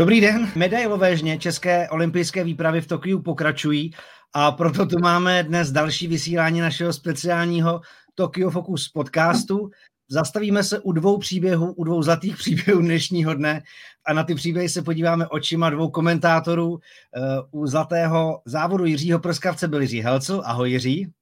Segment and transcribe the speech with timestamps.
[0.00, 3.94] Dobrý den, medailové žně České olympijské výpravy v Tokiu pokračují
[4.32, 7.80] a proto tu máme dnes další vysílání našeho speciálního
[8.14, 9.70] Tokyo Focus podcastu.
[10.08, 13.62] Zastavíme se u dvou příběhů, u dvou zlatých příběhů dnešního dne
[14.06, 16.78] a na ty příběhy se podíváme očima dvou komentátorů.
[16.78, 17.20] Eh,
[17.50, 20.42] u zlatého závodu Jiřího Prskavce byl Jiří Helcl.
[20.44, 21.12] Ahoj Jiří.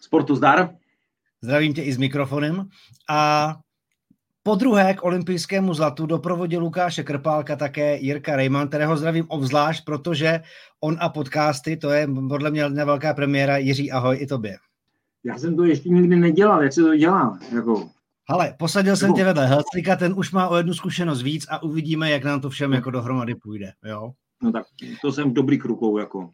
[0.00, 0.70] Sportu zdar.
[1.42, 2.68] Zdravím tě i s mikrofonem.
[3.08, 3.56] A
[4.46, 10.40] po druhé k olympijskému zlatu doprovodil Lukáše Krpálka také Jirka Rejman, kterého zdravím obzvlášť, protože
[10.80, 13.56] on a podcasty, to je podle mě velká premiéra.
[13.56, 14.56] Jiří, ahoj i tobě.
[15.24, 17.38] Já jsem to ještě nikdy nedělal, jak se to dělá?
[17.54, 17.88] Jako...
[18.28, 22.10] Ale posadil jsem tě vedle Helclika, ten už má o jednu zkušenost víc a uvidíme,
[22.10, 23.72] jak nám to všem jako dohromady půjde.
[23.84, 24.12] Jo?
[24.44, 24.66] No tak
[25.02, 25.98] to jsem v dobrých rukou.
[25.98, 26.30] Jako.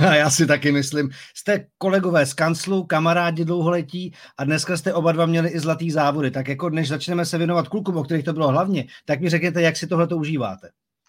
[0.00, 1.10] Já si taky myslím.
[1.34, 6.30] Jste kolegové z kanclu, kamarádi dlouholetí a dneska jste oba dva měli i zlatý závody.
[6.30, 9.62] Tak jako než začneme se věnovat klukům, o kterých to bylo hlavně, tak mi řekněte,
[9.62, 10.68] jak si tohle to užíváte.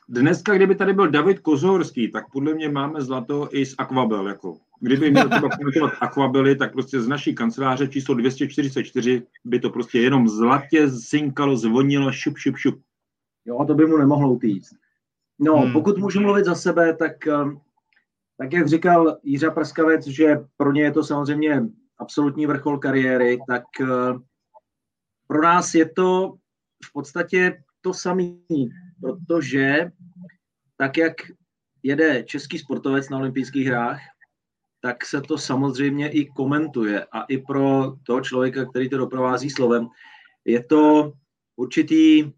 [0.10, 4.28] Dneska, kdyby tady byl David Kozorský, tak podle mě máme zlato i z Aquabel.
[4.28, 4.58] Jako.
[4.80, 10.00] Kdyby měl třeba komentovat Aquabely, tak prostě z naší kanceláře číslo 244 by to prostě
[10.00, 12.82] jenom zlatě zinkalo, zvonilo, šup, šup, šup.
[13.46, 14.76] Jo, to by mu nemohlo utíct.
[15.40, 15.74] No, hmm.
[15.74, 17.60] pokud můžu mluvit za sebe, tak, ehm,
[18.38, 21.62] tak jak říkal Jiřa Prskavec, že pro ně je to samozřejmě
[21.98, 24.24] absolutní vrchol kariéry, tak ehm,
[25.28, 26.34] pro nás je to
[26.86, 28.24] v podstatě to samé,
[29.02, 29.92] protože
[30.78, 31.14] tak, jak
[31.84, 34.00] jede český sportovec na olympijských hrách,
[34.82, 37.06] tak se to samozřejmě i komentuje.
[37.12, 39.88] A i pro toho člověka, který to doprovází slovem,
[40.46, 41.14] je to
[41.56, 42.32] určitý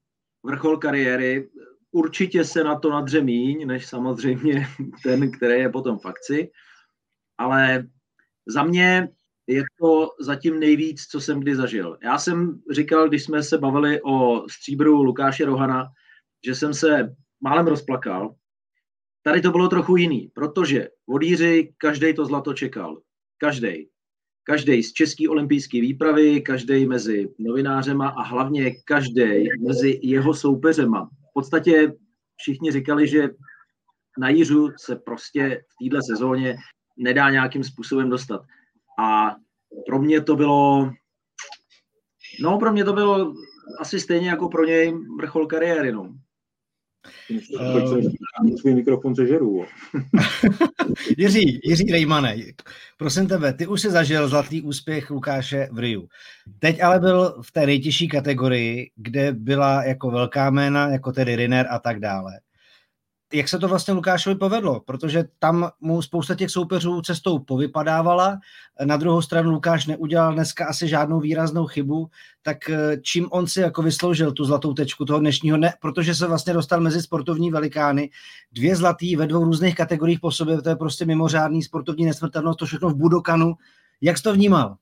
[0.44, 1.50] vrchol kariéry,
[1.92, 4.68] určitě se na to nadře míň, než samozřejmě
[5.04, 6.52] ten, který je potom v akci,
[7.38, 7.88] ale
[8.48, 9.10] za mě
[9.48, 11.98] je to zatím nejvíc, co jsem kdy zažil.
[12.04, 15.88] Já jsem říkal, když jsme se bavili o stříbru Lukáše Rohana,
[16.46, 18.36] že jsem se málem rozplakal.
[19.22, 23.02] Tady to bylo trochu jiný, protože od Jíři každý to zlato čekal.
[23.38, 23.90] Každý.
[24.44, 31.94] Každý z české olympijské výpravy, každý mezi novinářema a hlavně každý mezi jeho soupeřema podstatě
[32.36, 33.30] všichni říkali, že
[34.18, 36.58] na Jiřu se prostě v této sezóně
[36.98, 38.42] nedá nějakým způsobem dostat.
[39.00, 39.36] A
[39.86, 40.92] pro mě to bylo,
[42.42, 43.34] no pro mě to bylo
[43.80, 46.14] asi stejně jako pro něj vrchol kariéry, no.
[47.60, 49.66] Uh, svůj mikrofon sežeru.
[51.18, 52.36] Jiří, Jiří Rejmane,
[52.98, 56.08] prosím tebe, ty už si zažil zlatý úspěch Lukáše v Riu.
[56.60, 61.68] Teď ale byl v té nejtěžší kategorii, kde byla jako velká jména, jako tedy Riner
[61.70, 62.40] a tak dále
[63.34, 68.40] jak se to vlastně Lukášovi povedlo, protože tam mu spousta těch soupeřů cestou povypadávala,
[68.86, 72.10] na druhou stranu Lukáš neudělal dneska asi žádnou výraznou chybu,
[72.42, 76.28] tak eh, čím on si jako vysloužil tu zlatou tečku toho dnešního ne, protože se
[76.28, 78.10] vlastně dostal mezi sportovní velikány,
[78.52, 82.66] dvě zlatý ve dvou různých kategoriích po sobě, to je prostě mimořádný sportovní nesmrtelnost, to
[82.66, 83.54] všechno v Budokanu.
[84.02, 84.76] Jak jsi to vnímal?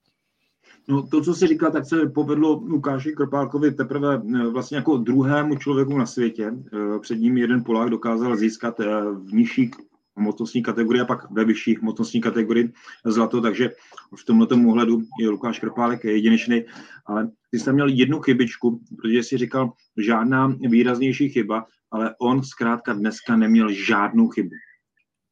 [0.90, 5.56] No to, co jsi říkal, tak se povedlo Lukáši Kropálkovi teprve eh, vlastně jako druhému
[5.56, 6.52] člověku na světě.
[6.74, 9.72] Eh, před ním jeden Polák dokázal získat eh, v nižší
[10.18, 12.74] hmotnostní kategorii a pak ve vyšší hmotnostní kategorii
[13.06, 13.72] zlato, takže
[14.16, 16.64] v tomto ohledu je Lukáš Krpálek jedinečný,
[17.06, 22.94] ale ty jsi měl jednu chybičku, protože jsi říkal žádná výraznější chyba, ale on zkrátka
[22.94, 24.50] dneska neměl žádnou chybu.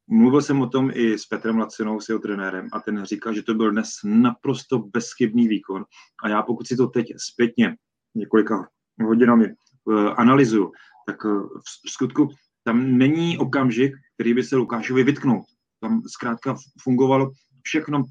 [0.08, 3.42] Mluvil jsem o tom i s Petrem Lacinou, s jeho trenérem, a ten říkal, že
[3.42, 5.84] to byl dnes naprosto bezchybný výkon.
[6.24, 7.76] A já pokud si to teď zpětně
[8.14, 8.68] několika
[9.04, 9.46] hodinami
[9.84, 10.72] uh, analyzuju,
[11.06, 11.48] tak uh,
[11.86, 12.28] v skutku
[12.64, 15.44] tam není okamžik, který by se Lukášovi vytknul.
[15.80, 17.30] Tam zkrátka fungovalo
[17.62, 18.04] všechno,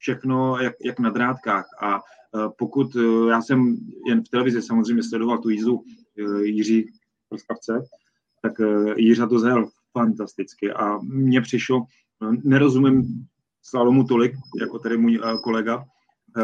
[0.00, 1.64] všechno jak, jak na drátkách.
[1.80, 2.96] A uh, pokud
[3.30, 5.82] já jsem jen v televizi samozřejmě sledoval tu jízdu
[6.42, 6.86] Jiří
[7.28, 7.72] Proskavce,
[8.42, 8.52] tak
[8.96, 11.86] Jiřa to zhel fantasticky a mně přišlo,
[12.44, 13.26] nerozumím
[13.62, 15.84] slalomu tolik, jako tady můj eh, kolega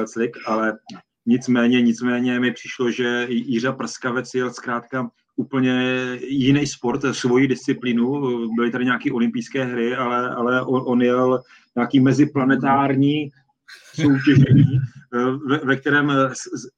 [0.05, 0.79] Slik, ale
[1.27, 5.95] nicméně, nicméně mi přišlo, že Jiřa Prskavec jel zkrátka úplně
[6.29, 8.23] jiný sport, svoji disciplínu.
[8.57, 11.43] Byly tady nějaké olympijské hry, ale, ale on, on jel
[11.77, 13.31] nějaký meziplanetární
[13.95, 14.79] soutěžení,
[15.15, 16.13] eh, ve, ve kterém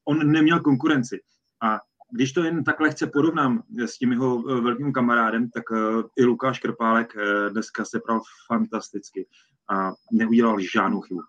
[0.05, 1.20] on neměl konkurenci.
[1.62, 1.78] A
[2.12, 6.24] když to jen tak lehce porovnám s tím jeho eh, velkým kamarádem, tak eh, i
[6.24, 9.26] Lukáš Krpálek eh, dneska se pral fantasticky
[9.70, 11.20] a neudělal žádnou chybu.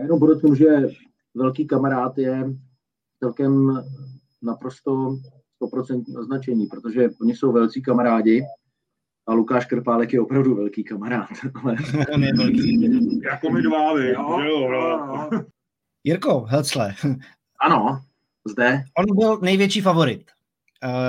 [0.00, 0.66] Jenom podotknu, že
[1.34, 2.44] velký kamarád je
[3.18, 3.82] celkem
[4.42, 5.16] naprosto
[5.62, 8.42] 100% označení, protože oni jsou velcí kamarádi
[9.26, 11.28] a Lukáš Krpálek je opravdu velký kamarád.
[11.62, 11.76] Ale...
[12.14, 13.20] On je velký.
[13.22, 14.08] jako my dva, vy.
[14.08, 15.30] Jo, jo, jo.
[16.04, 16.94] Jirko Helcle.
[17.60, 18.00] Ano,
[18.48, 18.84] zde.
[18.98, 20.30] On byl největší favorit.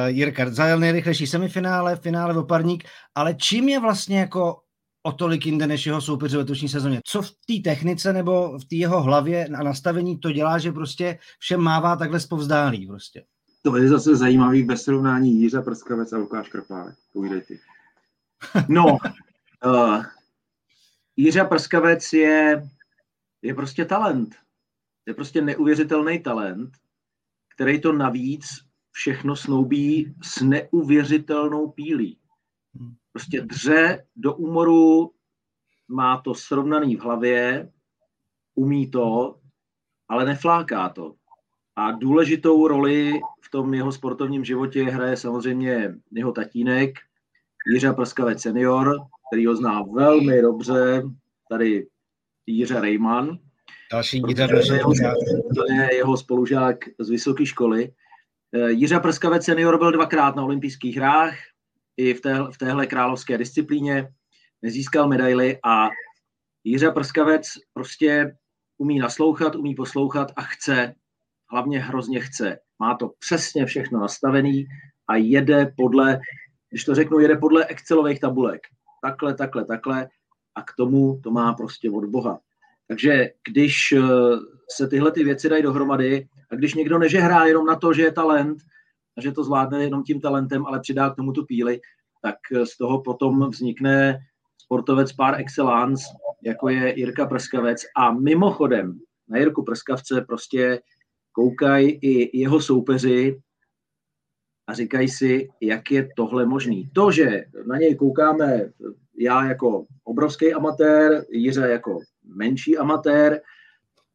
[0.08, 2.84] Jirka, zajel nejrychlejší semifinále, finále oparník,
[3.16, 4.60] ale čím je vlastně jako
[5.04, 7.02] o tolik jinde než jeho soupeři v letošní sezóně.
[7.06, 11.20] Co v té technice nebo v té jeho hlavě a nastavení to dělá, že prostě
[11.40, 13.24] všem mává takhle zpovzdálí prostě?
[13.62, 16.96] To je zase zajímavý ve srovnání Jiře Prskavec a Lukáš Krpálek.
[17.14, 17.60] Povídej ty.
[18.70, 18.98] No,
[19.66, 20.04] uh,
[21.16, 22.70] Jiřa Prskavec je,
[23.42, 24.36] je prostě talent.
[25.06, 26.70] Je prostě neuvěřitelný talent,
[27.56, 28.46] který to navíc
[28.92, 32.20] všechno snoubí s neuvěřitelnou pílí.
[33.12, 35.12] Prostě dře do úmoru,
[35.88, 37.72] má to srovnaný v hlavě,
[38.56, 39.40] umí to,
[40.10, 41.16] ale nefláká to.
[41.76, 47.00] A důležitou roli v tom jeho sportovním životě hraje samozřejmě jeho tatínek,
[47.74, 49.00] Jiřa Prskavec senior,
[49.32, 51.04] který ho zná velmi dobře,
[51.50, 51.88] tady
[52.46, 53.40] Jiře Rejman.
[53.94, 54.48] Další Jiřa
[55.56, 57.92] To je jeho spolužák z vysoké školy.
[58.54, 61.36] Eh, Jiřa Prskavec senior byl dvakrát na olympijských hrách,
[61.98, 64.10] i v, té, v téhle královské disciplíně,
[64.62, 65.90] nezískal medaily a
[66.64, 68.38] Jiřa Prskavec prostě
[68.78, 70.96] umí naslouchat, umí poslouchat a chce,
[71.52, 72.60] hlavně hrozně chce.
[72.80, 74.66] Má to přesně všechno nastavený
[75.08, 76.20] a jede podle
[76.70, 78.62] když to řeknu, jede podle Excelových tabulek.
[79.02, 80.10] Takhle, takhle, takhle
[80.56, 82.40] a k tomu to má prostě od Boha.
[82.94, 84.02] Takže když eh,
[84.70, 88.12] se tyhle ty věci dají dohromady a když někdo nežehrá jenom na to, že je
[88.12, 88.58] talent
[89.18, 91.82] a že to zvládne jenom tím talentem, ale přidá k tomu tu píli,
[92.22, 94.20] tak eh, z toho potom vznikne
[94.58, 96.04] sportovec par excellence,
[96.44, 97.82] jako je Jirka Prskavec.
[97.98, 99.00] A mimochodem,
[99.30, 100.82] na Jirku Prskavce prostě
[101.32, 103.42] koukají i jeho soupeři,
[104.68, 106.90] a říkají si, jak je tohle možný.
[106.94, 108.70] To, že na něj koukáme
[109.18, 113.42] já jako obrovský amatér, Jiře jako menší amatér,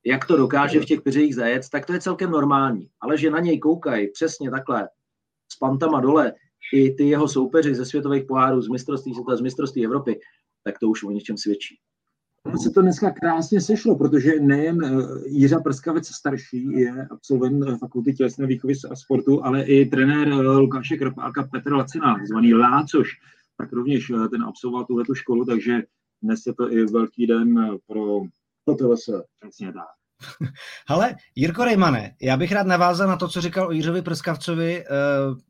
[0.07, 2.89] jak to dokáže v těch peřejích zajet, tak to je celkem normální.
[3.01, 4.89] Ale že na něj koukají přesně takhle
[5.49, 6.33] s pantama dole
[6.73, 10.21] i ty jeho soupeři ze světových pohárů, z mistrovství světa, z mistrovství Evropy,
[10.65, 11.79] tak to už o něčem svědčí.
[12.45, 14.89] Ono se to dneska krásně sešlo, protože nejen eh,
[15.27, 20.35] Jiřa Prskavec starší je absolvent eh, fakulty tělesné výchovy a sportu, ale i trenér eh,
[20.35, 23.09] Lukáše Krpáka Petr Lacina, zvaný Lácoš,
[23.59, 25.73] tak rovněž ten absolvoval tuhle školu, takže
[26.23, 28.21] dnes je to i velký den pro
[28.65, 29.11] PTVS.
[29.41, 29.99] Přesně tak.
[30.89, 34.85] Ale Jirko Rejmane, já bych rád navázal na to, co říkal o Jiřovi Prskavcovi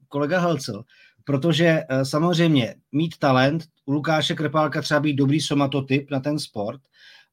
[0.08, 0.84] kolega Helcel,
[1.24, 6.80] protože samozřejmě mít talent, u Lukáše Krepálka třeba být dobrý somatotyp na ten sport,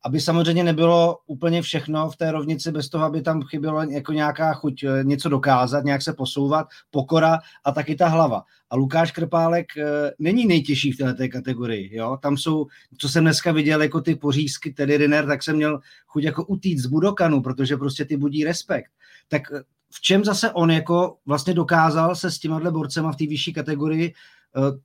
[0.06, 4.54] aby samozřejmě nebylo úplně všechno v té rovnici bez toho, aby tam chybělo jako nějaká
[4.54, 8.44] chuť eh, něco dokázat, nějak se posouvat, pokora a taky ta hlava.
[8.70, 11.96] A Lukáš Krpálek eh, není nejtěžší v této kategorii.
[11.96, 12.18] Jo?
[12.22, 12.66] Tam jsou,
[12.98, 16.80] co jsem dneska viděl, jako ty pořízky, tedy Riner, tak jsem měl chuť jako utít
[16.80, 18.92] z Budokanu, protože prostě ty budí respekt.
[19.28, 19.62] Tak eh,
[19.92, 24.14] v čem zase on jako vlastně dokázal se s těma borcema v té vyšší kategorii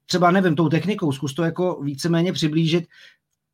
[0.07, 2.85] třeba nevím, tou technikou, zkus to jako víceméně přiblížit,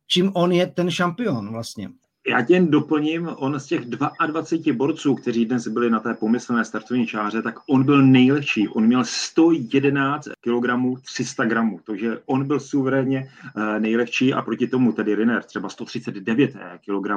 [0.07, 1.89] čím on je ten šampion vlastně.
[2.29, 6.65] Já tě jen doplním, on z těch 22 borců, kteří dnes byli na té pomyslné
[6.65, 8.67] startovní čáře, tak on byl nejlepší.
[8.67, 14.93] On měl 111 kg 300 gramů, takže on byl suverénně eh, nejlepší a proti tomu
[14.93, 17.07] tedy Riner třeba 139 eh, kg,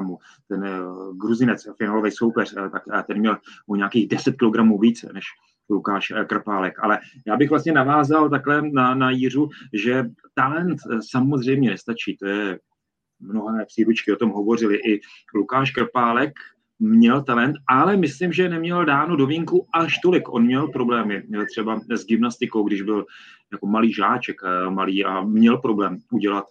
[0.48, 0.64] ten
[1.12, 3.36] gruzinec, finálový soupeř, tak ten měl
[3.68, 5.24] o nějakých 10 kg více než
[5.70, 6.78] Lukáš eh, Krpálek.
[6.82, 10.04] Ale já bych vlastně navázal takhle na, na Jiřu, že
[10.34, 12.16] talent eh, samozřejmě nestačí.
[12.16, 12.58] To je
[13.20, 14.76] mnohé příručky o tom hovořili.
[14.76, 15.00] I
[15.34, 16.32] Lukáš Krpálek
[16.78, 20.28] měl talent, ale myslím, že neměl dáno do vínku až tolik.
[20.28, 23.06] On měl problémy, třeba s gymnastikou, když byl
[23.52, 26.44] jako malý žáček, eh, malý a měl problém udělat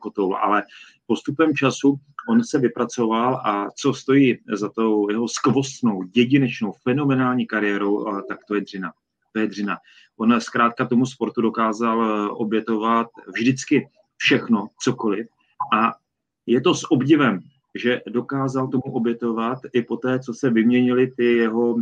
[0.00, 0.62] kotou, ale
[1.06, 1.96] postupem času
[2.28, 8.54] on se vypracoval a co stojí za tou jeho skvostnou, jedinečnou, fenomenální kariérou, tak to
[8.54, 8.92] je dřina.
[9.32, 9.76] To je dřina.
[10.16, 13.06] On zkrátka tomu sportu dokázal eh, obětovat
[13.36, 15.26] vždycky všechno, cokoliv
[15.74, 15.92] a
[16.46, 17.40] je to s obdivem,
[17.74, 21.76] že dokázal tomu obětovat i po té, co se vyměnily ty jeho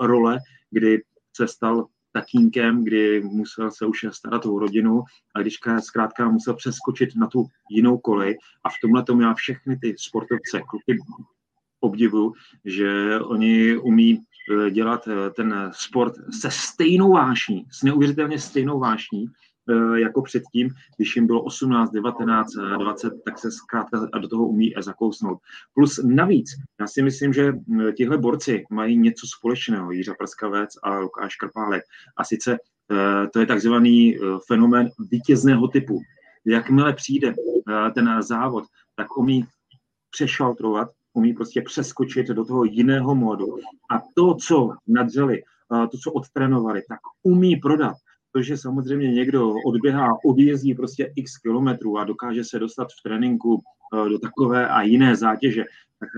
[0.00, 0.38] role,
[0.70, 1.02] kdy
[1.36, 5.02] se stal tatínkem, kdy musel se už starat o rodinu
[5.34, 8.38] a když zkrátka musel přeskočit na tu jinou kolej.
[8.64, 10.98] A v tomhle tomu já všechny ty sportovce, kluky
[11.80, 12.32] obdivu,
[12.64, 19.26] že oni umí eh, dělat eh, ten sport se stejnou vášní, s neuvěřitelně stejnou vášní,
[19.94, 25.38] jako předtím, když jim bylo 18, 19, 20, tak se zkrátka do toho umí zakousnout.
[25.74, 26.50] Plus navíc,
[26.80, 27.52] já si myslím, že
[27.96, 31.82] tihle borci mají něco společného, Jiřa Prskavec a Lukáš Krpálek.
[32.16, 32.56] A sice
[32.92, 36.00] eh, to je takzvaný fenomén vítězného typu.
[36.46, 37.34] Jakmile přijde
[37.94, 38.64] ten závod,
[38.96, 39.44] tak umí
[40.10, 43.56] přešaltrovat, umí prostě přeskočit do toho jiného módu.
[43.90, 45.42] A to, co nadřeli
[45.90, 47.96] to, co odtrénovali, tak umí prodat.
[48.34, 53.62] To, že samozřejmě někdo odběhá, odjezdí prostě x kilometrů a dokáže se dostat v tréninku
[54.08, 55.64] do takové a jiné zátěže,
[55.98, 56.08] tak,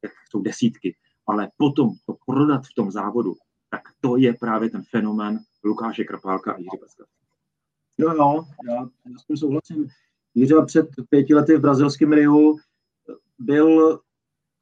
[0.00, 0.96] tak jsou desítky.
[1.26, 3.34] Ale potom to prodat v tom závodu,
[3.70, 7.04] tak to je právě ten fenomén Lukáše Krapálka a Jiří Paska.
[7.98, 9.88] Jo, jo, já, já s tím souhlasím.
[10.34, 12.56] Jiří před pěti lety v brazilském Riu
[13.38, 14.00] byl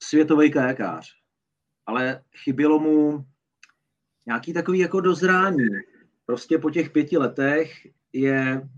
[0.02, 1.14] světový kajakář,
[1.86, 3.24] ale chybělo mu
[4.26, 5.66] nějaký takový jako dozrání.
[6.26, 8.68] Prostě po těch pěti letech je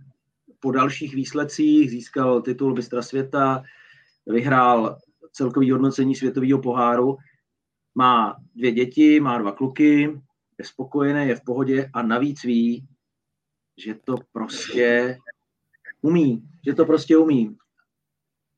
[0.60, 3.62] po dalších výsledcích získal titul mistra světa,
[4.26, 4.98] vyhrál
[5.32, 7.16] celkový hodnocení světového poháru,
[7.94, 10.20] má dvě děti, má dva kluky,
[10.58, 12.86] je spokojený, je v pohodě a navíc ví,
[13.76, 15.18] že to prostě
[16.02, 17.56] umí, že to prostě umí.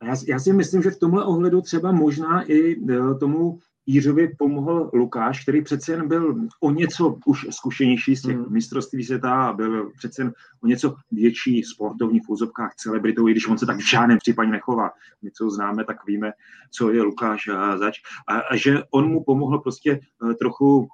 [0.03, 4.91] Já, já si myslím, že v tomhle ohledu třeba možná i e, tomu Jířovi pomohl
[4.95, 8.53] Lukáš, který přece jen byl o něco už zkušenější z těch hmm.
[8.53, 13.49] mistrovství světa a byl přece jen o něco větší sportovní v úzovkách celebritou, i když
[13.49, 14.91] on se tak v žádném případě nechová.
[15.23, 16.33] My, co známe, tak víme,
[16.71, 17.99] co je Lukáš a zač.
[18.29, 20.89] A, a že on mu pomohl prostě e, trochu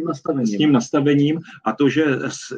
[0.00, 0.46] tím nastavením.
[0.46, 2.04] S tím nastavením a to, že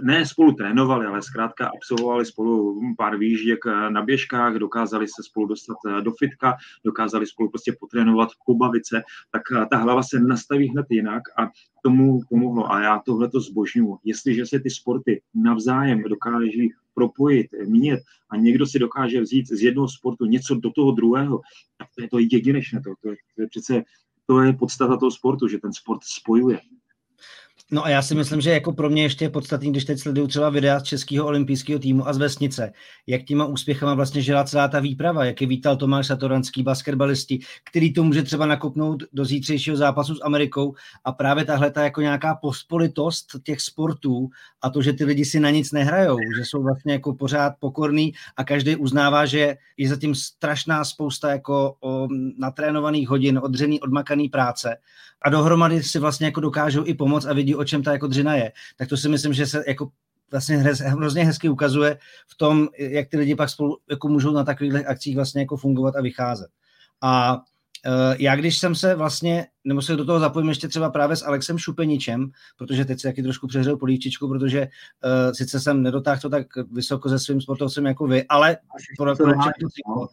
[0.02, 5.76] ne spolu trénovali, ale zkrátka absolvovali spolu pár výžděk na běžkách, dokázali se spolu dostat
[5.86, 10.68] eh, do fitka, dokázali spolu prostě potrénovat, pobavit se, tak eh, ta hlava se nastaví
[10.68, 11.50] hned jinak a
[11.82, 12.72] tomu pomohlo.
[12.72, 13.98] A já tohle to zbožňuji.
[14.04, 19.88] Jestliže se ty sporty navzájem dokáží propojit, mít a někdo si dokáže vzít z jednoho
[19.88, 21.40] sportu něco do toho druhého,
[21.78, 22.80] tak to je to jedinečné.
[22.80, 23.82] To, to, je, to je přece
[24.26, 26.60] to je podstata toho sportu, že ten sport spojuje.
[27.74, 30.26] No a já si myslím, že jako pro mě ještě je podstatný, když teď sleduju
[30.26, 32.72] třeba videa z českého olympijského týmu a z vesnice,
[33.06, 37.38] jak těma úspěchama vlastně žila celá ta výprava, jak je vítal Tomáš Satoranský, basketbalisti,
[37.70, 40.74] který to může třeba nakopnout do zítřejšího zápasu s Amerikou.
[41.04, 44.28] A právě tahle ta jako nějaká pospolitost těch sportů
[44.62, 48.12] a to, že ty lidi si na nic nehrajou, že jsou vlastně jako pořád pokorný
[48.36, 54.76] a každý uznává, že je zatím strašná spousta jako o, natrénovaných hodin, odřený, odmakaný práce.
[55.24, 58.34] A dohromady si vlastně jako dokážou i pomoct a vidí, o čem ta jako dřina
[58.34, 58.52] je.
[58.76, 59.90] Tak to si myslím, že se jako
[60.30, 64.86] vlastně hrozně hezky ukazuje v tom, jak ty lidi pak spolu jako můžou na takových
[64.86, 66.50] akcích vlastně jako fungovat a vycházet.
[67.00, 67.40] A
[68.18, 71.58] já když jsem se vlastně nebo se do toho zapojím ještě třeba právě s Alexem
[71.58, 76.46] Šupeničem, protože teď si taky trošku přehřel polívčičku, protože uh, sice jsem nedotáhl to tak
[76.72, 78.56] vysoko se svým sportovcem jako vy, ale
[78.98, 79.24] proč to
[79.68, 80.08] cyklo.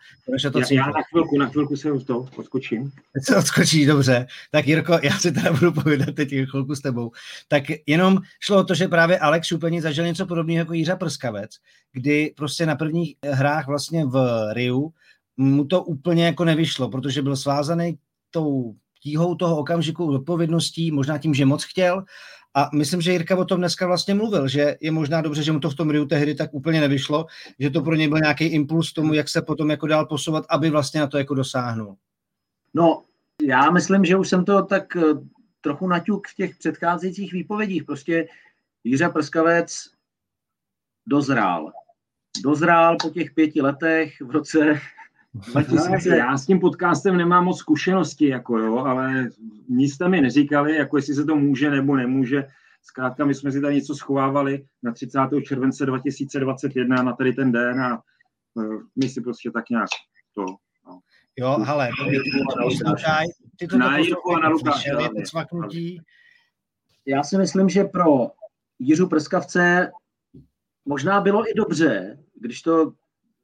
[0.51, 0.61] to cyklo.
[0.77, 2.91] Já, já na chvilku, na chvilku se to odskočím.
[3.13, 4.27] Teď se odskočí, dobře.
[4.51, 7.11] Tak Jirko, já si teda budu povědat teď chvilku s tebou.
[7.47, 11.51] Tak jenom šlo o to, že právě Alex Šupenič zažil něco podobného jako Jiřa Prskavec,
[11.93, 14.93] kdy prostě na prvních hrách vlastně v Riu
[15.39, 17.97] mu to úplně jako nevyšlo, protože byl svázaný
[18.31, 22.03] tou tíhou toho okamžiku odpovědností, možná tím, že moc chtěl.
[22.53, 25.59] A myslím, že Jirka o tom dneska vlastně mluvil, že je možná dobře, že mu
[25.59, 27.25] to v tom Riu tehdy tak úplně nevyšlo,
[27.59, 30.69] že to pro něj byl nějaký impuls tomu, jak se potom jako dál posouvat, aby
[30.69, 31.95] vlastně na to jako dosáhnul.
[32.73, 33.03] No,
[33.41, 35.01] já myslím, že už jsem to tak eh,
[35.61, 37.83] trochu naťuk v těch předcházejících výpovědích.
[37.83, 38.27] Prostě
[38.83, 39.89] Jiřa Prskavec
[41.07, 41.71] dozrál.
[42.43, 44.79] Dozrál po těch pěti letech v roce
[45.51, 49.29] 2000, já s tím podcastem nemám moc zkušenosti, jako jo, ale
[49.69, 52.45] nic jste mi neříkali, jako jestli se to může nebo nemůže.
[52.81, 55.19] Zkrátka, my jsme si tady něco schovávali na 30.
[55.47, 58.01] července 2021 na tady ten den a
[58.53, 59.89] uh, my si prostě tak nějak
[60.35, 60.45] to
[60.87, 60.99] no.
[61.37, 61.89] Jo, ale
[63.57, 64.91] ty to na Jirku a na Lukáše.
[67.05, 68.31] Já si myslím, že pro
[68.79, 69.91] Jiřu Prskavce
[70.85, 72.91] možná bylo i dobře, když to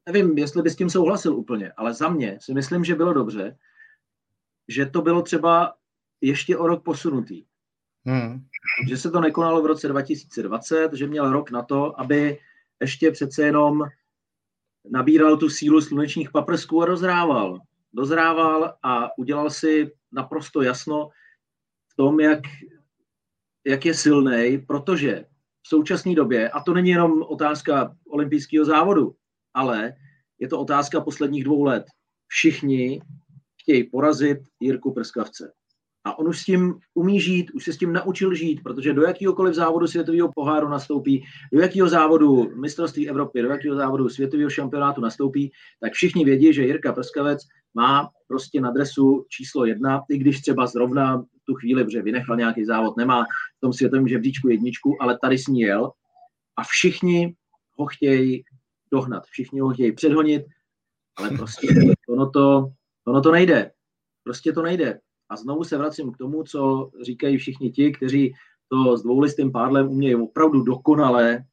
[0.05, 3.57] nevím, jestli by s tím souhlasil úplně, ale za mě si myslím, že bylo dobře,
[4.67, 5.73] že to bylo třeba
[6.21, 7.45] ještě o rok posunutý.
[8.05, 8.45] Hmm.
[8.87, 12.39] Že se to nekonalo v roce 2020, že měl rok na to, aby
[12.81, 13.83] ještě přece jenom
[14.91, 17.59] nabíral tu sílu slunečních paprsků a dozrával.
[17.93, 21.09] Dozrával a udělal si naprosto jasno
[21.91, 22.39] v tom, jak,
[23.65, 25.25] jak je silný, protože
[25.61, 29.15] v současné době, a to není jenom otázka olympijského závodu,
[29.55, 29.93] ale
[30.39, 31.85] je to otázka posledních dvou let.
[32.27, 33.01] Všichni
[33.61, 35.51] chtějí porazit Jirku Prskavce.
[36.05, 39.01] A on už s tím umí žít, už se s tím naučil žít, protože do
[39.01, 45.01] jakýhokoliv závodu světového poháru nastoupí, do jakého závodu mistrovství Evropy, do jakého závodu světového šampionátu
[45.01, 47.39] nastoupí, tak všichni vědí, že Jirka Prskavec
[47.73, 52.65] má prostě na dresu číslo jedna, i když třeba zrovna tu chvíli, protože vynechal nějaký
[52.65, 53.23] závod, nemá
[53.57, 55.91] v tom světovém žebříčku jedničku, ale tady s ní jel
[56.57, 57.35] a všichni
[57.77, 58.43] ho chtějí
[58.95, 59.23] dohnat.
[59.25, 60.45] Všichni ho chtějí předhonit,
[61.17, 61.67] ale prostě
[62.09, 62.71] ono to,
[63.07, 63.71] ono to nejde.
[64.23, 64.99] Prostě to nejde.
[65.29, 68.33] A znovu se vracím k tomu, co říkají všichni ti, kteří
[68.71, 71.43] to s dvoulistým pádlem umějí opravdu dokonale,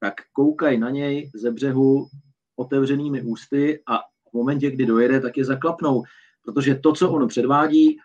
[0.00, 2.08] tak koukaj na něj ze břehu
[2.56, 3.98] otevřenými ústy a
[4.30, 6.02] v momentě, kdy dojede, tak je zaklapnou.
[6.44, 7.96] Protože to, co on předvádí,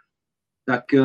[0.66, 1.02] tak eh,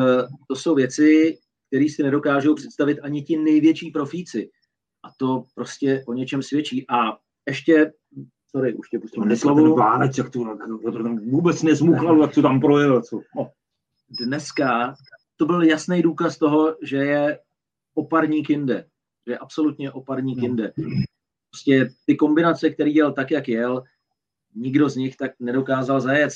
[0.48, 4.50] to jsou věci, které si nedokážou představit ani ti největší profíci.
[5.04, 6.84] A to prostě o něčem svědčí.
[6.90, 7.92] A ještě,
[8.50, 9.76] sorry, už tě pustím do slovu.
[9.76, 10.58] Vánec, jak to,
[11.30, 13.02] vůbec nezmuchlal, jak to tam projel.
[13.02, 13.20] Co?
[13.36, 13.50] No.
[14.10, 14.94] Dneska
[15.36, 17.38] to byl jasný důkaz toho, že je
[17.94, 18.86] oparník jinde.
[19.26, 20.42] Že je absolutně oparník no.
[20.42, 20.72] jinde.
[21.50, 23.82] Prostě ty kombinace, které jel tak, jak jel,
[24.54, 26.32] nikdo z nich tak nedokázal zajet.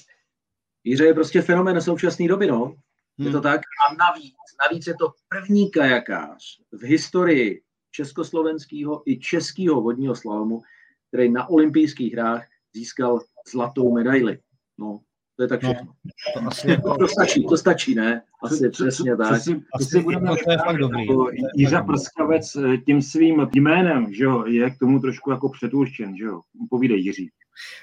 [0.85, 2.77] Jiře je prostě fenomén současné doby, no.
[3.19, 3.43] Je to hmm.
[3.43, 3.61] tak?
[3.61, 4.35] A navíc,
[4.71, 10.63] navíc je to první kajakář v historii československého i českého vodního slalomu,
[11.09, 13.21] který na olympijských hrách získal
[13.53, 14.39] zlatou medaili.
[14.79, 15.01] No,
[15.37, 15.93] to je tak no, všechno.
[16.37, 16.99] No, to, asi jako...
[16.99, 18.23] to stačí, to stačí, ne?
[18.43, 19.33] Asi co, přesně co, tak.
[19.33, 21.01] Přesně, asi budeme to je fakt dobrý.
[21.01, 26.17] Jako Jiřa Prskavec eh, tím svým jménem, že jo, je k tomu trošku jako předurčen,
[26.17, 26.41] že jo.
[26.71, 27.31] Povídej, Jiří.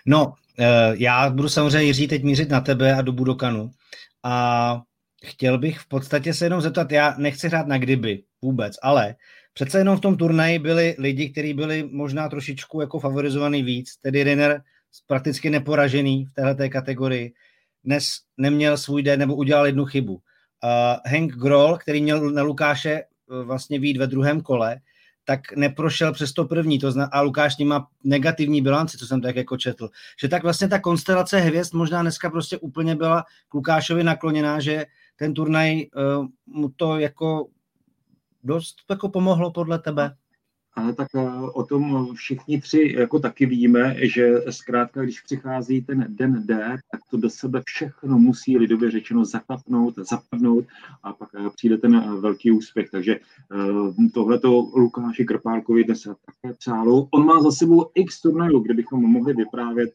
[0.06, 3.72] No, eh, já budu samozřejmě, Jiří, teď mířit na tebe a do Budokanu.
[4.24, 4.82] A
[5.26, 9.16] chtěl bych v podstatě se jenom zeptat, já nechci hrát na kdyby vůbec, ale
[9.54, 14.24] přece jenom v tom turnaji byli lidi, kteří byli možná trošičku jako favorizovaný víc, tedy
[14.24, 14.62] Renner
[15.08, 17.34] prakticky neporažený v této kategorii,
[17.84, 18.06] dnes
[18.38, 20.14] neměl svůj den nebo udělal jednu chybu.
[20.14, 20.20] Uh,
[21.12, 24.80] Hank Grohl, který měl na Lukáše uh, vlastně výjít ve druhém kole,
[25.26, 29.36] tak neprošel přes to první, to zna, a Lukáš má negativní bilanci, co jsem tak
[29.36, 29.90] jako četl.
[30.22, 34.86] Že tak vlastně ta konstelace hvězd možná dneska prostě úplně byla k Lukášovi nakloněná, že
[35.16, 37.48] ten turnaj uh, mu to jako
[38.44, 40.16] dost jako pomohlo podle tebe?
[40.76, 46.06] Ale tak eh, o tom všichni tři jako taky víme, že zkrátka, když přichází ten
[46.10, 50.66] den D, tak to do sebe všechno musí lidově řečeno zaklapnout, zapadnout
[51.04, 52.90] a pak eh, přijde ten velký úspěch.
[52.90, 53.20] Takže
[54.14, 57.08] tohleto Lukáši Krpálkovi dnes také přálo.
[57.12, 59.94] On má za sebou x turnajů, kde bychom mohli vyprávět,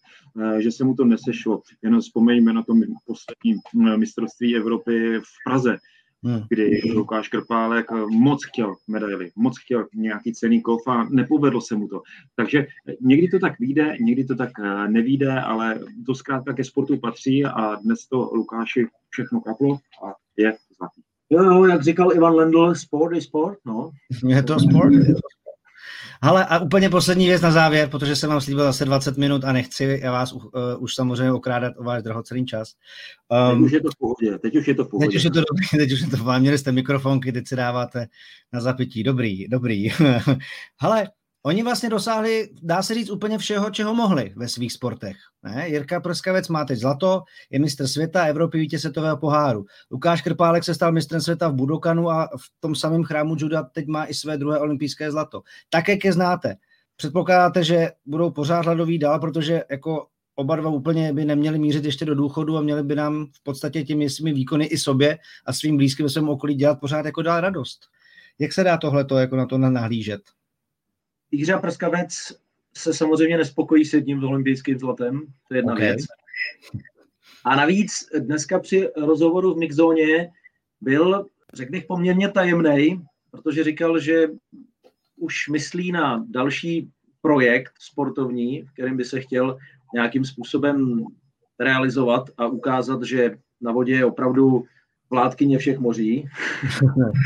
[0.59, 1.63] že se mu to nesešlo.
[1.83, 3.61] Jenom vzpomeňme na tom poslední
[3.97, 5.79] mistrovství Evropy v Praze,
[6.25, 6.43] hmm.
[6.49, 11.89] kdy Lukáš Krpálek moc chtěl medaily, moc chtěl nějaký cený kov a nepovedlo se mu
[11.89, 12.03] to.
[12.37, 12.67] Takže
[13.01, 17.45] někdy to tak vyjde, někdy to tak eh, nevíde, ale to zkrátka ke sportu patří
[17.45, 21.03] a dnes to Lukáši všechno kaplo a je zlatý.
[21.31, 23.91] Jo, jo, jak říkal Ivan Lendl, sport je sport, no.
[24.27, 25.38] Je to sport, je to
[26.21, 29.53] ale a úplně poslední věc na závěr, protože jsem vám slíbil zase 20 minut a
[29.53, 30.43] nechci vás uh,
[30.79, 32.73] už samozřejmě okrádat o váš drahocený čas.
[33.53, 35.07] Um, teď už je to v pohodě, teď už je to v pohodě.
[35.09, 36.41] Teď už je to dobrý, teď už je to v pohodě.
[36.41, 38.07] Měli jste mikrofonky, teď si dáváte
[38.53, 39.03] na zapití.
[39.03, 39.89] Dobrý, dobrý.
[40.81, 41.09] Hele,
[41.43, 45.17] Oni vlastně dosáhli, dá se říct, úplně všeho, čeho mohli ve svých sportech.
[45.43, 45.69] Ne?
[45.69, 49.65] Jirka Prskavec má teď zlato, je mistr světa, Evropy vítěz světového poháru.
[49.91, 53.87] Lukáš Krpálek se stal mistrem světa v Budokanu a v tom samém chrámu juda teď
[53.87, 55.43] má i své druhé olympijské zlato.
[55.69, 56.55] Tak, jak je znáte.
[56.97, 62.05] Předpokládáte, že budou pořád hladoví dál, protože jako oba dva úplně by neměli mířit ještě
[62.05, 65.77] do důchodu a měli by nám v podstatě těmi svými výkony i sobě a svým
[65.77, 67.81] blízkým svém okolí dělat pořád jako dál radost.
[68.39, 70.21] Jak se dá tohleto jako na to nahlížet?
[71.31, 72.11] Jiří Prskavec
[72.77, 75.87] se samozřejmě nespokojí s jedním olympijským zlatem, to je jedna okay.
[75.87, 76.01] věc.
[77.45, 80.31] A navíc dneska při rozhovoru v Mixzóně
[80.81, 84.29] byl, řekl bych, poměrně tajemný, protože říkal, že
[85.17, 86.91] už myslí na další
[87.23, 89.59] projekt sportovní, v kterém by se chtěl
[89.95, 91.05] nějakým způsobem
[91.59, 94.65] realizovat a ukázat, že na vodě je opravdu
[95.11, 96.29] vládkyně všech moří.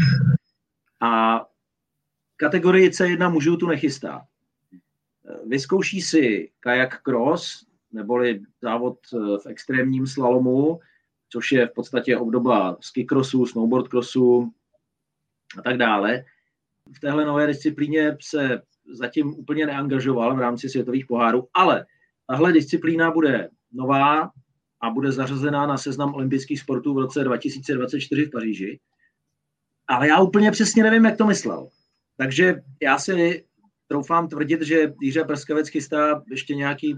[1.00, 1.44] a
[2.42, 4.26] kategorii C1 mužů tu nechystá.
[5.46, 10.80] Vyzkouší si kajak cross, neboli závod eh, v extrémním slalomu,
[11.28, 14.52] což je v podstatě obdoba ski crossu, snowboard crossu
[15.58, 16.24] a tak dále.
[16.96, 21.86] V téhle nové disciplíně se zatím úplně neangažoval v rámci světových pohárů, ale
[22.26, 24.30] tahle disciplína bude nová
[24.80, 28.80] a bude zařazená na seznam olympijských sportů v roce 2024 v Paříži.
[29.88, 31.68] Ale já úplně přesně nevím, jak to myslel.
[32.16, 33.44] Takže já si
[33.88, 36.96] troufám tvrdit, že Jiří Prskavec chystá ještě nějaký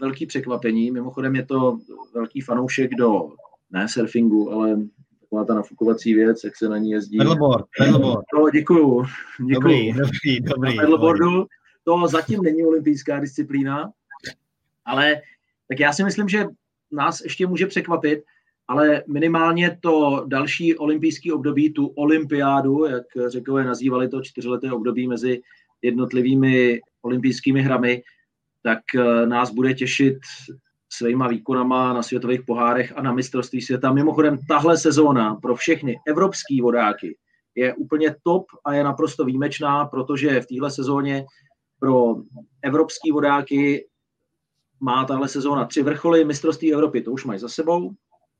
[0.00, 0.90] velký překvapení.
[0.90, 1.78] Mimochodem je to
[2.14, 3.32] velký fanoušek do
[3.70, 4.76] ne surfingu, ale
[5.20, 7.18] taková ta nafukovací věc, jak se na ní jezdí.
[7.18, 8.24] Pedalboard, pedalboard.
[8.34, 9.04] No, děkuju.
[9.48, 9.52] děkuju.
[9.54, 10.76] Dobrý, dobrý, dobrý.
[10.76, 11.46] Pedalboardu
[11.84, 13.90] to zatím není olympijská disciplína,
[14.84, 15.14] ale
[15.68, 16.44] tak já si myslím, že
[16.92, 18.24] nás ještě může překvapit,
[18.68, 25.42] ale minimálně to další olympijské období, tu olympiádu, jak řekové nazývali to čtyřleté období mezi
[25.82, 28.02] jednotlivými olympijskými hrami,
[28.62, 30.18] tak eh, nás bude těšit
[30.88, 33.92] svýma výkonama na světových pohárech a na mistrovství světa.
[33.92, 37.16] Mimochodem, tahle sezóna pro všechny evropský vodáky
[37.54, 41.24] je úplně top a je naprosto výjimečná, protože v téhle sezóně
[41.80, 42.16] pro
[42.62, 43.86] evropský vodáky
[44.80, 47.90] má tahle sezóna tři vrcholy, mistrovství Evropy to už mají za sebou,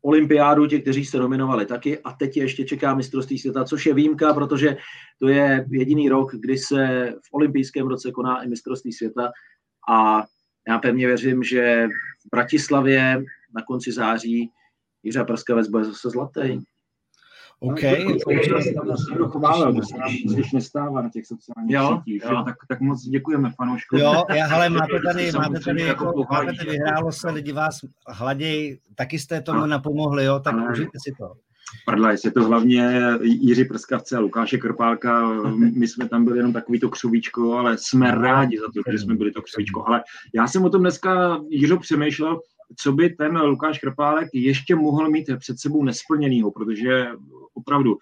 [0.07, 4.35] olympiádu, ti, kteří se nominovali taky a teď ještě čeká mistrovství světa, což je výjimka,
[4.35, 4.77] protože
[5.19, 9.33] to je jediný rok, kdy se v olympijském roce koná i mistrovství světa
[9.91, 10.25] a
[10.69, 11.89] já pevně věřím, že
[12.27, 14.51] v Bratislavě na konci září
[15.03, 16.59] Jiřa Prskavec bude zase zlatý.
[17.61, 17.83] OK.
[19.19, 22.43] No, chválil, to se nám když nestává na těch sociálních jo, sítích, jo.
[22.45, 23.99] Tak, tak moc děkujeme fanouškům.
[23.99, 28.79] Jo, já, hele, máte tady, máte tady, jako, máte tady vyhrálo se, lidi vás hladěj,
[28.95, 31.33] taky jste tomu napomohli, jo, tak ale, užijte si to.
[31.87, 35.29] Prdla, je to hlavně Jiří Prskavce a Lukáše Krpálka.
[35.57, 39.15] My jsme tam byli jenom takový to křovíčko, ale jsme rádi za to, že jsme
[39.15, 39.89] byli to křovíčko.
[39.89, 40.03] Ale
[40.35, 42.41] já jsem o tom dneska, Jiřo, přemýšlel,
[42.77, 47.07] co by ten Lukáš Krpálek ještě mohl mít před sebou nesplněnýho, protože
[47.55, 47.99] opravdu,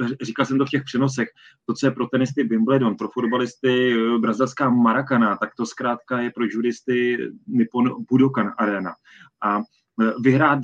[0.00, 1.28] eh, říkal jsem to v těch přenosech,
[1.66, 6.30] to, co je pro tenisty Wimbledon, pro fotbalisty eh, brazilská Maracana, tak to zkrátka je
[6.30, 8.94] pro judisty Nippon Budokan Arena.
[9.42, 10.60] A eh, vyhrát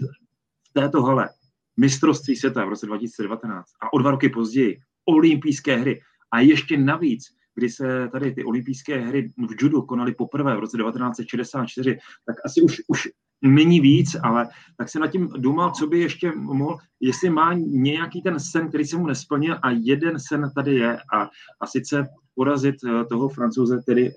[0.68, 1.28] v této hale
[1.76, 6.00] mistrovství světa v roce 2019 a o dva roky později olympijské hry
[6.32, 7.24] a ještě navíc
[7.54, 12.62] kdy se tady ty olympijské hry v judu konaly poprvé v roce 1964, tak asi
[12.62, 13.08] už, už
[13.42, 18.22] není víc, ale tak se nad tím důmal, co by ještě mohl, jestli má nějaký
[18.22, 21.28] ten sen, který se mu nesplnil a jeden sen tady je a,
[21.60, 24.14] a sice porazit eh, toho francouze, tedy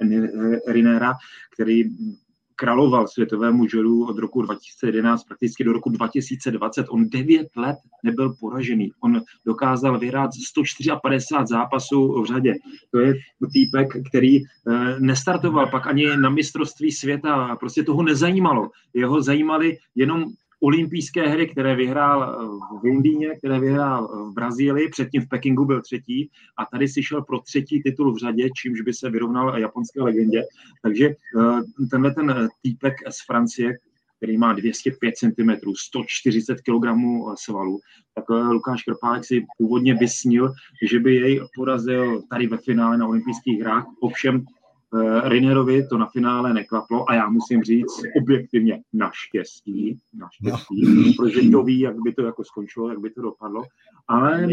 [0.67, 1.13] Rinera,
[1.53, 1.83] který
[2.63, 6.86] královal světovému želu od roku 2011 prakticky do roku 2020.
[6.89, 8.91] On devět let nebyl poražený.
[8.99, 12.54] On dokázal vyhrát 154 zápasů v řadě.
[12.91, 13.13] To je
[13.54, 14.45] týpek, který eh,
[14.99, 17.56] nestartoval pak ani na mistrovství světa.
[17.60, 18.69] Prostě toho nezajímalo.
[18.93, 20.26] Jeho zajímaly jenom
[20.63, 22.45] olympijské hry, které vyhrál eh,
[22.80, 27.04] v Londýně, které vyhrál eh, v Brazílii, předtím v Pekingu byl třetí a tady si
[27.04, 30.43] šel pro třetí titul v řadě, čímž by se vyrovnal japonské legendě.
[30.82, 33.78] Takže eh, tenhle ten týpek z Francie,
[34.17, 36.86] který má 205 cm, 140 kg
[37.36, 37.80] svalů,
[38.15, 40.52] tak Lukáš Krpálek si původně vysnil,
[40.89, 43.86] že by jej porazil tady ve finále na olympijských hrách.
[44.02, 44.45] Ovšem
[45.23, 51.13] Rinerovi to na finále neklaplo a já musím říct objektivně naštěstí, naštěstí, no.
[51.17, 53.63] protože kdo ví, jak by to jako skončilo, jak by to dopadlo,
[54.08, 54.47] ale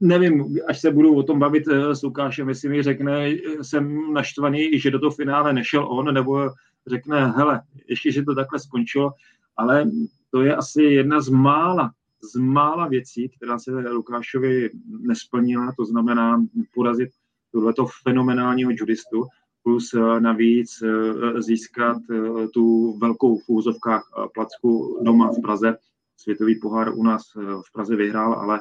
[0.00, 3.30] nevím, až se budu o tom bavit eh, s Lukášem, jestli mi řekne,
[3.62, 6.50] jsem naštvaný, že do toho finále nešel on, nebo
[6.86, 9.12] řekne, hele, ještě, že to takhle skončilo,
[9.56, 9.90] ale
[10.30, 11.92] to je asi jedna z mála,
[12.34, 16.42] z mála věcí, která se Lukášovi nesplnila, to znamená
[16.74, 17.10] porazit
[17.52, 19.24] tohleto fenomenálního judistu,
[19.66, 24.04] plus eh, navíc eh, získat eh, tu velkou v úzovkách
[24.34, 25.76] placku doma v Praze.
[26.16, 28.60] Světový pohár u nás v Praze vyhrál, ale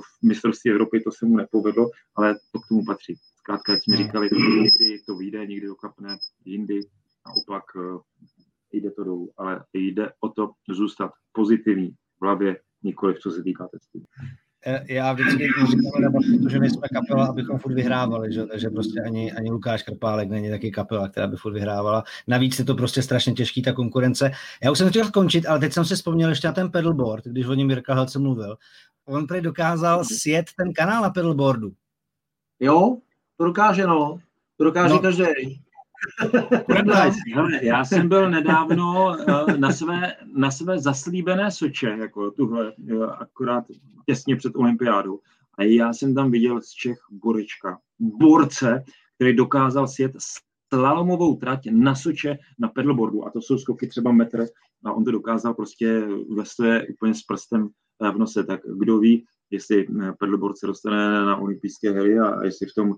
[0.00, 3.14] v mistrovství Evropy to se mu nepovedlo, ale to k tomu patří.
[3.36, 4.06] Zkrátka, jak jsme hmm.
[4.06, 6.80] říkali, to někdy to vyjde, někdy to kapne, jindy
[7.26, 7.64] naopak
[8.72, 13.68] jde to dolů, ale jde o to zůstat pozitivní v hlavě, nikoli co se týká
[13.68, 14.02] testů.
[14.68, 18.46] Eh, já vždycky říkám, protože my jsme kapela, abychom furt vyhrávali, že?
[18.46, 22.04] takže prostě ani, ani Lukáš Krpálek není taky kapela, která by furt vyhrávala.
[22.26, 24.30] Navíc je to prostě strašně těžký, ta konkurence.
[24.64, 27.46] Já už jsem chtěl skončit, ale teď jsem si vzpomněl ještě na ten pedalboard, když
[27.46, 28.56] o něm Jirka Helce mluvil.
[29.04, 31.72] On tady dokázal sjet ten kanál na pedalboardu.
[32.60, 32.96] Jo,
[33.36, 34.18] to dokáže, no.
[34.56, 34.98] To dokáže no.
[34.98, 35.65] každý.
[37.62, 42.72] Já jsem byl nedávno eh, na své, na své zaslíbené Soče, jako tuhle,
[43.18, 43.64] akorát
[44.06, 45.20] těsně před olympiádou.
[45.58, 50.12] A já jsem tam viděl z Čech Borečka, borce, který dokázal sjet
[50.74, 53.26] slalomovou trať na Soče na pedalboardu.
[53.26, 54.46] A to jsou skoky třeba metr.
[54.84, 56.00] A on to dokázal prostě
[56.36, 57.68] ve své úplně s prstem
[58.04, 58.44] eh, v nose.
[58.44, 62.94] Tak kdo ví, jestli eh, pedalboard se dostane na olympijské hry a jestli v tom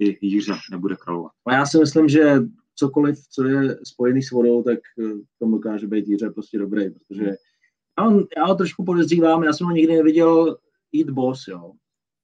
[0.00, 1.32] i Jiře nebude královat.
[1.46, 2.40] A já si myslím, že
[2.74, 7.24] cokoliv, co je spojený s vodou, tak eh, to dokáže být Jiře prostě dobrý, protože
[7.98, 10.56] já, on, já ho trošku podezřívám, já jsem ho nikdy neviděl
[10.92, 11.72] jít boss, jo,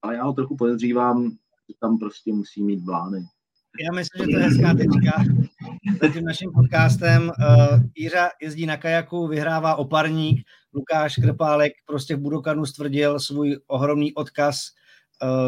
[0.03, 1.31] ale já ho trochu podezřívám,
[1.69, 3.19] že tam prostě musí mít blány.
[3.81, 5.25] Já myslím, že to je hezká tečka.
[6.13, 12.67] Tím naším podcastem uh, Jiřa jezdí na kajaku, vyhrává oparník, Lukáš Krpálek prostě v Budokanu
[12.67, 14.61] stvrdil svůj ohromný odkaz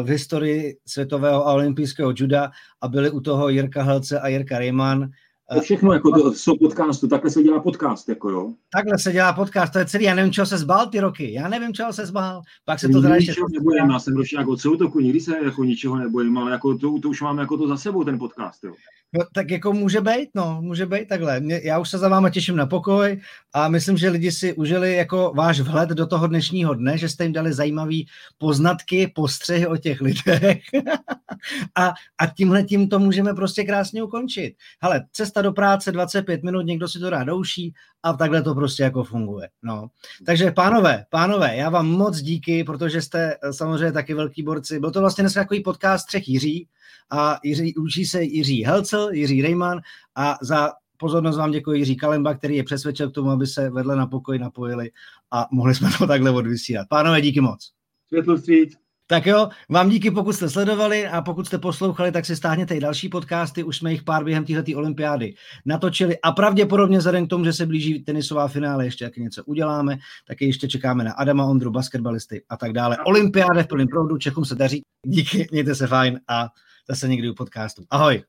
[0.03, 5.09] v historii světového a olympijského juda a byli u toho Jirka Helce a Jirka Rejman.
[5.53, 8.53] To všechno jako to, jsou podcastu, takhle se dělá podcast, jako jo.
[8.73, 11.47] Takhle se dělá podcast, to je celý, já nevím, čeho se zbál ty roky, já
[11.47, 13.33] nevím, čeho se zbál, pak se to teda ještě...
[13.53, 17.09] nebojím, já jsem došel jako soutoku, nikdy se jako ničeho nebojím, ale jako to, to
[17.09, 18.73] už mám jako to za sebou ten podcast, jo.
[19.13, 21.39] No, tak jako může být, no, může být takhle.
[21.39, 23.21] Mě, já už se za váma těším na pokoj
[23.53, 27.23] a myslím, že lidi si užili jako váš vhled do toho dnešního dne, že jste
[27.23, 27.95] jim dali zajímavé
[28.37, 30.61] poznatky, postřehy o těch lidech
[31.75, 34.55] a, a tímhle tím to můžeme prostě krásně ukončit.
[34.81, 37.73] Hele, cesta do práce 25 minut, někdo si to dá douší
[38.03, 39.49] a takhle to prostě jako funguje.
[39.63, 39.87] No.
[40.25, 44.79] Takže pánové, pánové, já vám moc díky, protože jste eh, samozřejmě taky velký borci.
[44.79, 46.67] Byl to vlastně dneska takový podcast třech Jiří,
[47.11, 49.81] a Jiří, učí se Jiří Helcel, Jiří Rejman
[50.15, 53.95] a za pozornost vám děkuji Jiří Kalemba, který je přesvědčil k tomu, aby se vedle
[53.95, 54.91] na pokoj napojili
[55.31, 56.87] a mohli jsme to takhle odvysílat.
[56.89, 57.71] Pánové, díky moc.
[58.07, 58.77] Světlo stříc.
[59.11, 62.79] Tak jo, vám díky, pokud jste sledovali a pokud jste poslouchali, tak si stáhněte i
[62.79, 65.33] další podcasty, už jsme jich pár během této olympiády
[65.65, 69.97] natočili a pravděpodobně vzhledem k tomu, že se blíží tenisová finále, ještě jak něco uděláme,
[70.27, 72.97] tak ještě čekáme na Adama Ondru, basketbalisty a tak dále.
[73.05, 74.81] Olympiáde v plném proudu, Čechům se daří.
[75.05, 76.49] Díky, mějte se fajn a
[76.89, 77.83] zase někdy u podcastu.
[77.89, 78.23] Ahoj.